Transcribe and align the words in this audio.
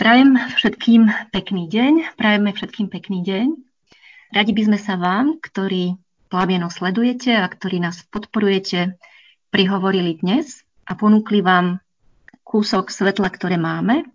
Prajem 0.00 0.32
všetkým 0.56 1.28
pekný 1.28 1.68
deň, 1.68 2.16
prajeme 2.16 2.56
všetkým 2.56 2.88
pekný 2.88 3.20
deň. 3.20 3.52
Radi 4.32 4.52
by 4.56 4.62
sme 4.72 4.78
sa 4.80 4.96
vám, 4.96 5.36
ktorí 5.44 5.92
Plamieno 6.32 6.72
sledujete 6.72 7.36
a 7.36 7.44
ktorí 7.44 7.84
nás 7.84 8.00
podporujete, 8.08 8.96
prihovorili 9.52 10.16
dnes 10.16 10.64
a 10.88 10.96
ponúkli 10.96 11.44
vám 11.44 11.84
kúsok 12.40 12.88
svetla, 12.88 13.28
ktoré 13.28 13.60
máme. 13.60 14.08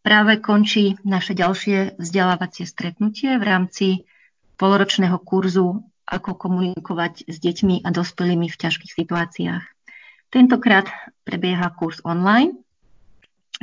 Práve 0.00 0.40
končí 0.40 0.96
naše 1.04 1.36
ďalšie 1.36 2.00
vzdelávacie 2.00 2.64
stretnutie 2.64 3.36
v 3.36 3.44
rámci 3.44 3.86
poloročného 4.56 5.20
kurzu 5.20 5.84
Ako 6.08 6.40
komunikovať 6.40 7.28
s 7.28 7.36
deťmi 7.36 7.84
a 7.84 7.92
dospelými 7.92 8.48
v 8.48 8.56
ťažkých 8.64 8.96
situáciách. 8.96 9.64
Tentokrát 10.32 10.88
prebieha 11.28 11.68
kurz 11.76 12.00
online 12.00 12.64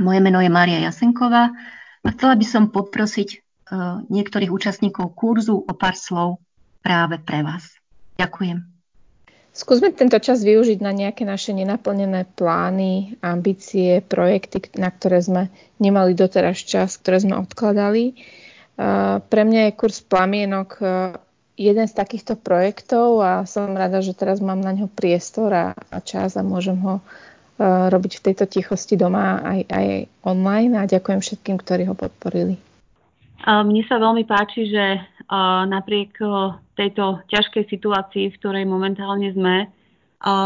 moje 0.02 0.20
meno 0.24 0.42
je 0.42 0.50
Mária 0.50 0.80
Jasenková 0.82 1.54
a 2.04 2.08
chcela 2.14 2.34
by 2.34 2.46
som 2.46 2.64
poprosiť 2.74 3.30
e, 3.34 3.38
niektorých 4.10 4.50
účastníkov 4.50 5.14
kurzu 5.14 5.62
o 5.62 5.74
pár 5.78 5.94
slov 5.94 6.42
práve 6.82 7.22
pre 7.22 7.46
vás. 7.46 7.68
Ďakujem. 8.18 8.74
Skúsme 9.54 9.94
tento 9.94 10.18
čas 10.18 10.42
využiť 10.42 10.82
na 10.82 10.90
nejaké 10.90 11.30
naše 11.30 11.54
nenaplnené 11.54 12.26
plány, 12.34 13.22
ambície, 13.22 14.02
projekty, 14.02 14.66
na 14.82 14.90
ktoré 14.90 15.22
sme 15.22 15.54
nemali 15.78 16.18
doteraz 16.18 16.58
čas, 16.66 16.98
ktoré 16.98 17.22
sme 17.22 17.38
odkladali. 17.38 18.06
E, 18.10 18.14
pre 19.22 19.42
mňa 19.46 19.70
je 19.70 19.78
kurz 19.78 20.02
Plamienok 20.02 20.82
e, 20.82 20.86
jeden 21.54 21.86
z 21.86 21.94
takýchto 21.94 22.34
projektov 22.34 23.22
a 23.22 23.46
som 23.46 23.78
rada, 23.78 24.02
že 24.02 24.18
teraz 24.18 24.42
mám 24.42 24.58
na 24.58 24.74
ňo 24.74 24.90
priestor 24.90 25.54
a, 25.54 25.66
čas 26.02 26.34
a 26.34 26.42
môžem 26.42 26.82
ho 26.82 26.98
robiť 27.62 28.12
v 28.18 28.24
tejto 28.30 28.46
tichosti 28.50 28.98
doma 28.98 29.42
aj, 29.42 29.60
aj 29.70 29.88
online 30.26 30.74
a 30.80 30.90
ďakujem 30.90 31.22
všetkým, 31.22 31.62
ktorí 31.62 31.86
ho 31.86 31.94
podporili. 31.94 32.58
Mne 33.44 33.84
sa 33.86 34.00
veľmi 34.00 34.24
páči, 34.24 34.72
že 34.72 35.04
napriek 35.68 36.18
tejto 36.74 37.22
ťažkej 37.30 37.64
situácii, 37.70 38.32
v 38.32 38.38
ktorej 38.40 38.66
momentálne 38.66 39.30
sme, 39.36 39.68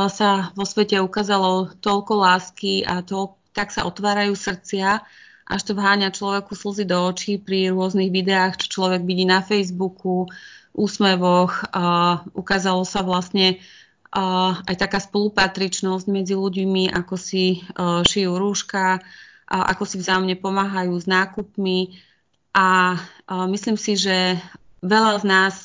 sa 0.09 0.49
vo 0.57 0.65
svete 0.65 0.97
ukázalo 0.97 1.69
toľko 1.79 2.13
lásky 2.17 2.81
a 2.81 3.05
to, 3.05 3.37
tak 3.53 3.69
sa 3.69 3.85
otvárajú 3.85 4.33
srdcia, 4.33 5.05
až 5.47 5.61
to 5.63 5.77
vháňa 5.77 6.11
človeku 6.11 6.57
slzy 6.57 6.89
do 6.89 6.97
očí 7.07 7.37
pri 7.37 7.71
rôznych 7.71 8.11
videách, 8.11 8.57
čo 8.65 8.81
človek 8.81 9.05
vidí 9.05 9.23
na 9.23 9.45
Facebooku, 9.45 10.27
úsmevoch. 10.73 11.69
Ukázalo 12.33 12.83
sa 12.83 13.05
vlastne 13.05 13.61
aj 14.13 14.75
taká 14.79 15.03
spolupatričnosť 15.03 16.05
medzi 16.07 16.33
ľuďmi, 16.33 16.91
ako 16.95 17.15
si 17.19 17.61
šijú 18.07 18.31
rúška, 18.39 19.03
ako 19.47 19.83
si 19.83 19.99
vzájomne 19.99 20.35
pomáhajú 20.39 20.95
s 20.95 21.07
nákupmi 21.07 21.99
a 22.55 22.99
myslím 23.51 23.75
si, 23.75 23.99
že 23.99 24.39
veľa 24.83 25.13
z 25.21 25.25
nás 25.27 25.55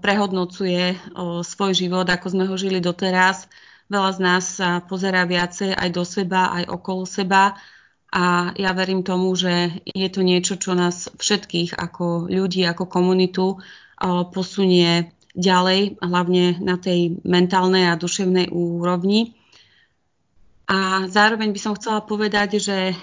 prehodnocuje 0.00 0.96
svoj 1.44 1.72
život, 1.76 2.08
ako 2.08 2.26
sme 2.32 2.44
ho 2.48 2.56
žili 2.56 2.80
doteraz. 2.80 3.48
Veľa 3.92 4.10
z 4.16 4.20
nás 4.24 4.44
sa 4.56 4.80
pozerá 4.80 5.28
viacej 5.28 5.76
aj 5.76 5.88
do 5.92 6.04
seba, 6.08 6.48
aj 6.48 6.64
okolo 6.72 7.04
seba 7.04 7.60
a 8.08 8.52
ja 8.56 8.72
verím 8.72 9.04
tomu, 9.04 9.32
že 9.36 9.84
je 9.84 10.08
to 10.08 10.24
niečo, 10.24 10.56
čo 10.56 10.72
nás 10.72 11.12
všetkých 11.16 11.76
ako 11.76 12.28
ľudí, 12.32 12.64
ako 12.64 12.88
komunitu 12.88 13.60
posunie 14.32 15.12
ďalej, 15.32 15.96
hlavne 16.04 16.60
na 16.60 16.76
tej 16.76 17.16
mentálnej 17.24 17.88
a 17.88 17.96
duševnej 17.96 18.52
úrovni. 18.52 19.32
A 20.68 21.08
zároveň 21.08 21.52
by 21.52 21.60
som 21.60 21.76
chcela 21.76 22.04
povedať, 22.04 22.60
že 22.60 22.96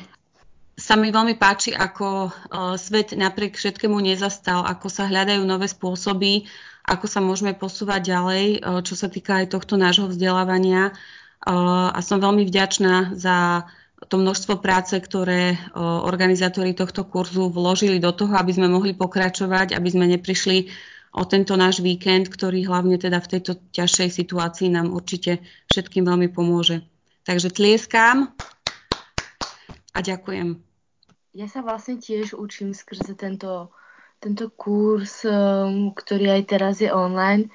sa 0.79 0.95
mi 0.95 1.11
veľmi 1.11 1.35
páči, 1.35 1.75
ako 1.75 2.31
svet 2.79 3.11
napriek 3.11 3.59
všetkému 3.59 3.99
nezastal, 3.99 4.63
ako 4.63 4.87
sa 4.87 5.11
hľadajú 5.11 5.43
nové 5.43 5.67
spôsoby, 5.67 6.47
ako 6.87 7.05
sa 7.05 7.19
môžeme 7.19 7.51
posúvať 7.51 8.15
ďalej, 8.15 8.45
čo 8.87 8.95
sa 8.95 9.11
týka 9.11 9.43
aj 9.43 9.51
tohto 9.53 9.75
nášho 9.75 10.07
vzdelávania. 10.07 10.95
A 11.43 11.99
som 11.99 12.23
veľmi 12.23 12.47
vďačná 12.47 13.13
za 13.19 13.67
to 14.07 14.15
množstvo 14.15 14.63
práce, 14.63 14.95
ktoré 14.95 15.59
organizátori 15.75 16.71
tohto 16.71 17.03
kurzu 17.03 17.51
vložili 17.51 17.99
do 17.99 18.15
toho, 18.15 18.31
aby 18.39 18.55
sme 18.55 18.71
mohli 18.71 18.95
pokračovať, 18.95 19.75
aby 19.75 19.89
sme 19.91 20.07
neprišli 20.15 20.71
o 21.13 21.23
tento 21.25 21.57
náš 21.57 21.81
víkend, 21.81 22.29
ktorý 22.29 22.69
hlavne 22.69 23.01
teda 23.01 23.17
v 23.21 23.31
tejto 23.37 23.57
ťažšej 23.73 24.09
situácii 24.13 24.69
nám 24.69 24.93
určite 24.93 25.41
všetkým 25.69 26.05
veľmi 26.05 26.29
pomôže. 26.29 26.85
Takže 27.25 27.53
tlieskám 27.53 28.29
a 29.93 29.99
ďakujem. 29.99 30.61
Ja 31.37 31.45
sa 31.45 31.61
vlastne 31.61 32.01
tiež 32.01 32.33
učím 32.33 32.73
skrze 32.73 33.13
tento, 33.13 33.69
tento 34.17 34.49
kurz, 34.49 35.25
um, 35.25 35.93
ktorý 35.93 36.41
aj 36.41 36.43
teraz 36.49 36.81
je 36.81 36.89
online, 36.89 37.53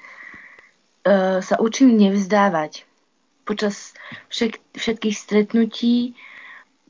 uh, 1.07 1.43
sa 1.43 1.59
učím 1.59 1.95
nevzdávať. 1.95 2.87
Počas 3.45 3.93
všet, 4.31 4.57
všetkých 4.73 5.15
stretnutí, 5.15 6.15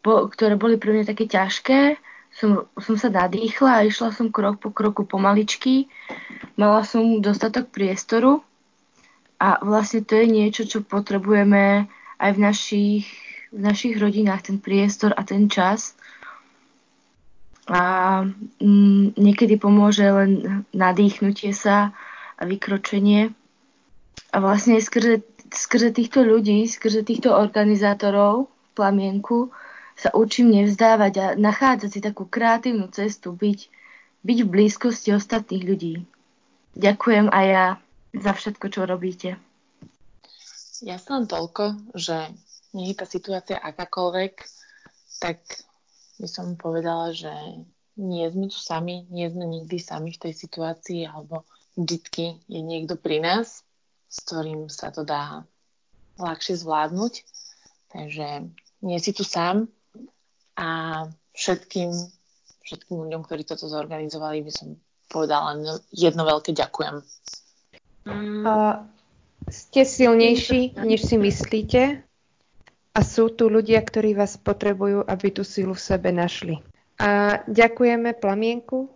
ktoré 0.05 0.55
boli 0.55 0.77
pre 0.77 0.93
mňa 0.93 1.09
také 1.09 1.25
ťažké, 1.25 1.97
som, 2.35 2.67
som 2.77 2.95
sa 2.99 3.09
nadýchla 3.09 3.81
a 3.81 3.85
išla 3.87 4.11
som 4.11 4.29
krok 4.29 4.59
po 4.59 4.69
kroku 4.69 5.07
pomaličky. 5.07 5.87
Mala 6.55 6.87
som 6.87 7.19
dostatok 7.19 7.67
priestoru 7.67 8.39
a 9.35 9.59
vlastne 9.59 10.07
to 10.07 10.15
je 10.15 10.25
niečo, 10.31 10.63
čo 10.63 10.79
potrebujeme 10.79 11.91
aj 12.15 12.31
v 12.31 12.39
našich, 12.39 13.05
v 13.51 13.59
našich 13.59 13.99
rodinách, 13.99 14.47
ten 14.47 14.57
priestor 14.63 15.11
a 15.11 15.27
ten 15.27 15.51
čas. 15.51 15.99
A 17.67 18.23
mm, 18.63 19.19
niekedy 19.19 19.59
pomôže 19.59 20.07
len 20.07 20.63
nadýchnutie 20.71 21.51
sa 21.51 21.91
a 22.39 22.41
vykročenie. 22.47 23.35
A 24.31 24.35
vlastne 24.39 24.79
skrze, 24.79 25.27
skrze 25.51 25.91
týchto 25.91 26.23
ľudí, 26.23 26.71
skrze 26.71 27.03
týchto 27.03 27.35
organizátorov 27.35 28.47
v 28.47 28.69
plamienku 28.79 29.51
sa 29.95 30.11
učím 30.15 30.55
nevzdávať 30.55 31.13
a 31.19 31.25
nachádzať 31.35 31.89
si 31.91 31.99
takú 32.03 32.27
kreatívnu 32.27 32.91
cestu, 32.91 33.31
byť, 33.31 33.59
byť 34.23 34.37
v 34.43 34.51
blízkosti 34.51 35.15
ostatných 35.15 35.63
ľudí. 35.63 35.95
Ďakujem 36.75 37.31
aj 37.31 37.45
ja 37.47 37.65
za 38.15 38.31
všetko, 38.35 38.65
čo 38.71 38.81
robíte. 38.83 39.29
Ja 40.83 40.99
som 40.99 41.23
toľko, 41.25 41.95
že 41.95 42.35
nie 42.75 42.91
je 42.91 42.99
tá 42.99 43.07
situácia 43.07 43.55
akákoľvek, 43.55 44.33
tak 45.23 45.39
by 46.19 46.27
som 46.27 46.59
povedala, 46.59 47.15
že 47.15 47.31
nie 47.95 48.27
sme 48.27 48.51
tu 48.51 48.59
sami, 48.59 49.07
nie 49.07 49.31
sme 49.31 49.47
nikdy 49.47 49.79
sami 49.79 50.11
v 50.11 50.21
tej 50.27 50.33
situácii, 50.35 51.07
alebo 51.07 51.47
vždy 51.79 52.43
je 52.51 52.59
niekto 52.59 52.99
pri 52.99 53.23
nás, 53.23 53.63
s 54.11 54.17
ktorým 54.27 54.67
sa 54.67 54.91
to 54.91 55.07
dá 55.07 55.47
ľahšie 56.19 56.59
zvládnuť. 56.59 57.23
Takže 57.95 58.51
nie 58.83 58.99
si 58.99 59.15
tu 59.15 59.23
sám, 59.23 59.71
a 60.55 60.67
všetkým, 61.35 61.91
všetkým 62.63 62.95
ľuďom, 62.95 63.21
ktorí 63.27 63.43
toto 63.43 63.67
zorganizovali, 63.67 64.39
by 64.43 64.51
som 64.51 64.79
povedala 65.07 65.79
jedno 65.93 66.23
veľké 66.25 66.51
ďakujem. 66.53 66.95
Uh, 68.05 68.85
ste 69.49 69.81
silnejší, 69.85 70.77
než 70.77 71.05
si 71.05 71.17
myslíte 71.17 72.05
a 72.95 72.99
sú 73.03 73.33
tu 73.33 73.49
ľudia, 73.51 73.81
ktorí 73.81 74.15
vás 74.15 74.37
potrebujú, 74.39 75.03
aby 75.03 75.27
tú 75.33 75.43
silu 75.43 75.75
v 75.75 75.83
sebe 75.83 76.09
našli. 76.13 76.61
A 76.95 77.43
ďakujeme 77.49 78.15
Plamienku 78.15 78.95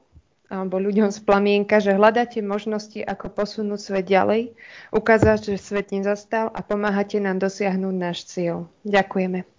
alebo 0.49 0.81
ľuďom 0.81 1.13
z 1.13 1.19
Plamienka, 1.21 1.77
že 1.77 1.93
hľadáte 1.93 2.41
možnosti, 2.41 2.97
ako 3.05 3.29
posunúť 3.29 3.79
svet 3.79 4.05
ďalej, 4.09 4.57
ukázať, 4.89 5.53
že 5.53 5.61
svet 5.61 5.93
nezastal 5.93 6.49
a 6.49 6.65
pomáhate 6.65 7.21
nám 7.21 7.37
dosiahnuť 7.37 7.93
náš 7.93 8.25
cieľ. 8.25 8.65
Ďakujeme. 8.81 9.58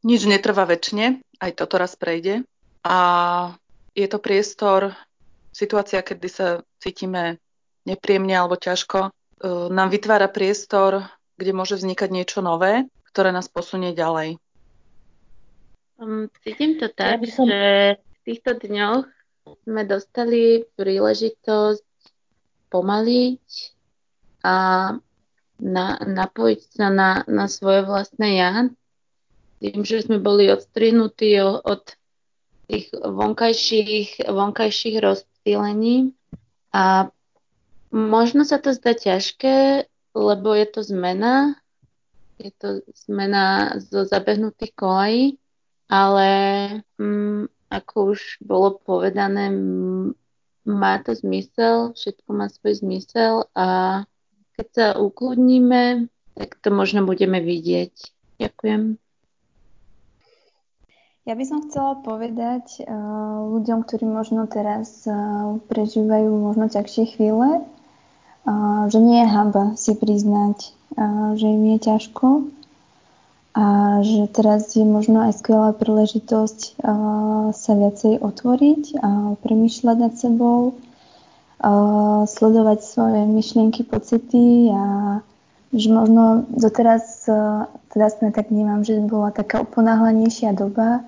Nič 0.00 0.24
netrvá 0.24 0.64
väčšine 0.64 1.20
aj 1.40 1.50
toto 1.56 1.76
raz 1.76 1.96
prejde. 1.96 2.44
A 2.84 2.96
je 3.92 4.06
to 4.08 4.16
priestor, 4.16 4.96
situácia, 5.52 6.00
kedy 6.00 6.28
sa 6.30 6.46
cítime 6.80 7.36
nepríjemne 7.84 8.32
alebo 8.32 8.56
ťažko, 8.56 9.08
e, 9.08 9.10
nám 9.68 9.92
vytvára 9.92 10.28
priestor, 10.32 11.04
kde 11.36 11.52
môže 11.52 11.76
vznikať 11.76 12.08
niečo 12.08 12.40
nové. 12.40 12.88
ktoré 13.10 13.34
nás 13.34 13.50
posunie 13.50 13.90
ďalej. 13.90 14.38
Um, 15.98 16.30
cítim 16.46 16.78
to 16.78 16.86
tak, 16.88 17.26
ja 17.26 17.34
som... 17.34 17.44
že 17.50 17.60
v 17.98 18.18
týchto 18.22 18.54
dňoch 18.56 19.04
sme 19.66 19.82
dostali 19.82 20.62
príležitosť 20.78 21.84
pomaliť 22.70 23.46
a 24.46 24.56
na, 25.60 25.86
napojiť 26.00 26.60
sa 26.70 26.86
na, 26.88 27.10
na 27.26 27.50
svoje 27.50 27.82
vlastné 27.84 28.38
ja. 28.38 28.70
Tým, 29.60 29.84
že 29.84 30.00
sme 30.00 30.16
boli 30.16 30.48
odstrihnutí 30.48 31.36
od 31.44 31.84
tých 32.70 32.88
vonkajších, 32.96 34.24
vonkajších 34.24 34.96
rozptýlení 35.04 36.16
a 36.72 37.10
možno 37.92 38.46
sa 38.46 38.62
to 38.62 38.72
zdá 38.72 38.96
ťažké, 38.96 39.84
lebo 40.14 40.54
je 40.54 40.66
to 40.70 40.80
zmena, 40.86 41.60
je 42.38 42.50
to 42.56 42.68
zmena 43.06 43.76
zo 43.78 44.06
zabehnutých 44.06 44.72
kolají, 44.72 45.24
ale 45.90 46.28
mm, 46.96 47.50
ako 47.68 48.16
už 48.16 48.40
bolo 48.40 48.78
povedané, 48.80 49.50
m, 49.50 50.14
má 50.64 51.02
to 51.02 51.12
zmysel, 51.14 51.92
všetko 51.92 52.28
má 52.32 52.46
svoj 52.48 52.80
zmysel 52.80 53.50
a 53.52 54.02
keď 54.54 54.66
sa 54.72 54.86
ukludníme, 54.96 56.06
tak 56.38 56.56
to 56.62 56.70
možno 56.70 57.02
budeme 57.04 57.42
vidieť. 57.42 57.94
Ďakujem. 58.38 59.09
Ja 61.28 61.36
by 61.36 61.44
som 61.44 61.68
chcela 61.68 62.00
povedať 62.00 62.80
uh, 62.80 62.88
ľuďom, 63.52 63.84
ktorí 63.84 64.08
možno 64.08 64.48
teraz 64.48 65.04
uh, 65.04 65.60
prežívajú 65.68 66.32
možno 66.32 66.72
ťažšie 66.72 67.04
chvíle, 67.12 67.60
uh, 67.60 68.82
že 68.88 68.98
nie 69.04 69.20
je 69.20 69.28
hamba 69.28 69.76
si 69.76 69.92
priznať, 69.92 70.72
uh, 70.96 71.36
že 71.36 71.44
im 71.44 71.76
je 71.76 71.78
ťažko 71.92 72.48
a 73.52 73.66
že 74.00 74.32
teraz 74.32 74.72
je 74.72 74.86
možno 74.86 75.26
aj 75.28 75.44
skvelá 75.44 75.76
príležitosť 75.76 76.80
uh, 76.80 77.52
sa 77.52 77.72
viacej 77.76 78.24
otvoriť 78.24 78.82
a 79.04 79.36
premýšľať 79.44 79.96
nad 80.00 80.14
sebou, 80.16 80.72
uh, 80.72 82.24
sledovať 82.24 82.80
svoje 82.80 83.28
myšlienky, 83.28 83.84
pocity 83.84 84.72
a 84.72 85.20
že 85.70 85.88
možno 85.90 86.46
doteraz 86.50 87.30
teraz 87.90 88.18
sme 88.18 88.34
tak 88.34 88.50
vnímam, 88.50 88.82
že 88.82 88.98
bola 89.02 89.30
taká 89.30 89.62
uponáhlanejšia 89.62 90.54
doba 90.54 91.06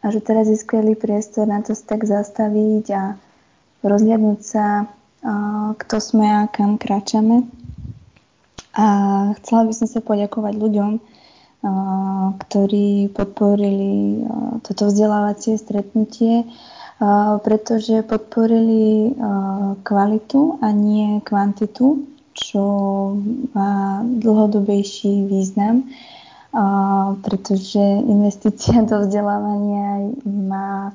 a 0.00 0.04
že 0.12 0.20
teraz 0.20 0.48
je 0.48 0.56
skvelý 0.56 0.96
priestor 0.96 1.48
na 1.48 1.64
to 1.64 1.72
sa 1.72 1.96
tak 1.96 2.04
zastaviť 2.04 2.86
a 2.92 3.02
rozhľadnúť 3.84 4.40
sa, 4.40 4.88
kto 5.76 5.96
sme 6.00 6.26
a 6.26 6.40
kam 6.48 6.76
kráčame. 6.76 7.48
A 8.76 8.86
chcela 9.40 9.64
by 9.64 9.72
som 9.72 9.88
sa 9.88 10.04
poďakovať 10.04 10.54
ľuďom, 10.60 10.90
ktorí 12.36 13.10
podporili 13.16 14.22
toto 14.60 14.92
vzdelávacie 14.92 15.56
stretnutie, 15.56 16.44
pretože 17.40 18.04
podporili 18.04 19.16
kvalitu 19.80 20.60
a 20.60 20.68
nie 20.76 21.24
kvantitu 21.24 22.15
čo 22.36 22.62
má 23.56 24.04
dlhodobejší 24.04 25.24
význam, 25.24 25.88
pretože 27.24 27.80
investícia 28.04 28.84
do 28.84 29.08
vzdelávania 29.08 30.12
má, 30.24 30.92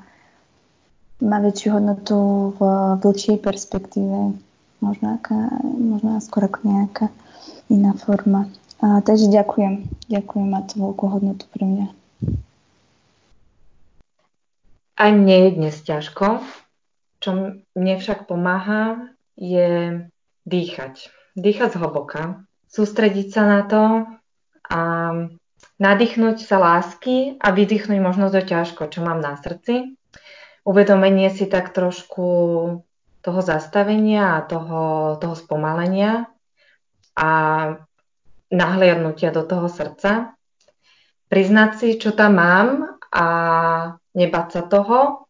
má 1.22 1.38
väčšiu 1.42 1.82
hodnotu 1.82 2.18
v 2.58 2.62
dlhšej 3.02 3.38
perspektíve, 3.42 4.38
možno, 4.86 5.08
aká, 5.18 5.50
možno 5.66 6.22
skôr 6.22 6.46
ako 6.46 6.60
nejaká 6.66 7.06
iná 7.70 7.98
forma. 7.98 8.50
A, 8.82 9.02
takže 9.02 9.30
ďakujem. 9.30 9.86
Ďakujem, 10.10 10.48
má 10.50 10.66
to 10.66 10.82
veľkú 10.82 11.06
hodnotu 11.10 11.46
pre 11.54 11.66
mňa. 11.66 11.88
Aj 14.98 15.12
mne 15.14 15.36
je 15.46 15.50
dnes 15.58 15.76
ťažko. 15.82 16.42
Čo 17.22 17.30
mne 17.78 17.96
však 18.02 18.26
pomáha, 18.26 19.14
je 19.38 20.02
dýchať 20.46 21.21
dýchať 21.36 21.80
zhlboka, 21.80 22.44
sústrediť 22.68 23.28
sa 23.31 23.44
na 23.48 23.62
to 23.68 23.83
a 24.72 24.81
nadýchnuť 25.81 26.38
sa 26.42 26.57
lásky 26.62 27.36
a 27.42 27.51
vydýchnuť 27.51 28.00
možno 28.00 28.30
to 28.30 28.42
ťažko, 28.42 28.88
čo 28.88 29.01
mám 29.01 29.19
na 29.19 29.36
srdci. 29.38 29.98
Uvedomenie 30.62 31.33
si 31.33 31.50
tak 31.50 31.74
trošku 31.74 32.28
toho 33.22 33.42
zastavenia 33.42 34.38
a 34.38 34.45
toho, 34.45 35.18
toho 35.18 35.36
spomalenia 35.38 36.30
a 37.18 37.30
nahliadnutia 38.51 39.34
do 39.34 39.42
toho 39.45 39.66
srdca. 39.69 40.38
Priznať 41.31 41.72
si, 41.80 41.88
čo 41.98 42.12
tam 42.12 42.38
mám 42.38 42.68
a 43.10 43.25
nebať 44.13 44.48
sa 44.51 44.62
toho 44.68 45.25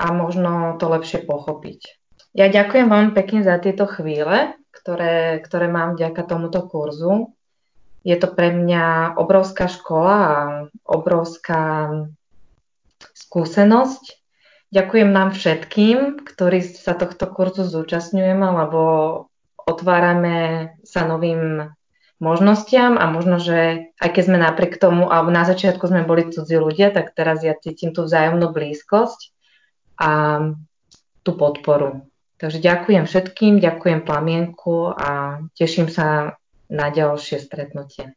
a 0.00 0.06
možno 0.12 0.80
to 0.80 0.88
lepšie 0.88 1.24
pochopiť. 1.28 2.00
Ja 2.36 2.52
ďakujem 2.52 2.88
veľmi 2.88 3.12
pekne 3.16 3.40
za 3.40 3.56
tieto 3.56 3.88
chvíle, 3.88 4.56
ktoré, 4.86 5.42
ktoré 5.42 5.66
mám 5.66 5.98
vďaka 5.98 6.22
tomuto 6.22 6.62
kurzu. 6.70 7.34
Je 8.06 8.14
to 8.14 8.30
pre 8.30 8.54
mňa 8.54 9.18
obrovská 9.18 9.66
škola 9.66 10.14
a 10.14 10.36
obrovská 10.86 11.90
skúsenosť. 13.10 14.22
Ďakujem 14.70 15.10
nám 15.10 15.34
všetkým, 15.34 16.22
ktorí 16.22 16.62
sa 16.62 16.94
tohto 16.94 17.26
kurzu 17.26 17.66
zúčastňujeme, 17.66 18.46
lebo 18.46 18.80
otvárame 19.66 20.70
sa 20.86 21.02
novým 21.02 21.74
možnostiam 22.22 22.94
a 22.94 23.10
možno, 23.10 23.42
že 23.42 23.90
aj 23.98 24.10
keď 24.14 24.22
sme 24.22 24.38
napriek 24.38 24.78
tomu, 24.78 25.10
alebo 25.10 25.34
na 25.34 25.42
začiatku 25.42 25.82
sme 25.82 26.06
boli 26.06 26.30
cudzí 26.30 26.62
ľudia, 26.62 26.94
tak 26.94 27.10
teraz 27.10 27.42
ja 27.42 27.58
cítim 27.58 27.90
tú 27.90 28.06
vzájomnú 28.06 28.54
blízkosť 28.54 29.34
a 29.98 30.10
tú 31.26 31.34
podporu. 31.34 32.06
Takže 32.36 32.60
ďakujem 32.60 33.08
všetkým, 33.08 33.64
ďakujem 33.64 34.04
Plamienku 34.04 34.92
a 34.92 35.40
teším 35.56 35.88
sa 35.88 36.36
na 36.68 36.86
ďalšie 36.92 37.40
stretnutie. 37.40 38.12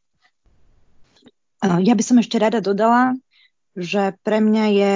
Ja 1.63 1.93
by 1.95 2.03
som 2.03 2.19
ešte 2.19 2.39
rada 2.39 2.59
dodala, 2.59 3.15
že 3.79 4.15
pre 4.23 4.43
mňa 4.43 4.65
je 4.75 4.93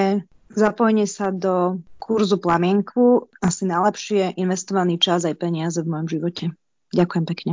zapojenie 0.52 1.08
sa 1.08 1.32
do 1.32 1.80
kurzu 2.04 2.36
Plamienku 2.36 3.32
asi 3.40 3.64
najlepšie 3.64 4.36
investovaný 4.36 5.00
čas 5.00 5.24
aj 5.24 5.40
peniaze 5.40 5.80
v 5.80 5.88
mojom 5.88 6.08
živote. 6.12 6.46
Ďakujem 6.92 7.26
pekne. 7.28 7.52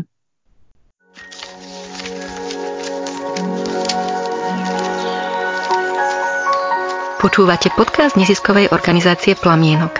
Počúvate 7.21 7.68
podcast 7.76 8.16
neziskovej 8.16 8.73
organizácie 8.73 9.37
Plamienok– 9.37 9.92